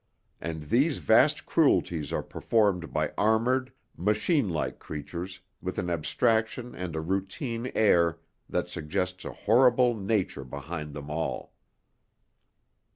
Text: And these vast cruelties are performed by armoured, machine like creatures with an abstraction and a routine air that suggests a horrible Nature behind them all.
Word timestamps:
And 0.39 0.63
these 0.63 0.97
vast 0.97 1.45
cruelties 1.45 2.11
are 2.11 2.23
performed 2.23 2.91
by 2.91 3.13
armoured, 3.19 3.71
machine 3.95 4.49
like 4.49 4.79
creatures 4.79 5.41
with 5.61 5.77
an 5.77 5.91
abstraction 5.91 6.73
and 6.73 6.95
a 6.95 6.99
routine 7.01 7.71
air 7.75 8.17
that 8.49 8.67
suggests 8.67 9.25
a 9.25 9.31
horrible 9.31 9.93
Nature 9.93 10.43
behind 10.43 10.95
them 10.95 11.11
all. 11.11 11.53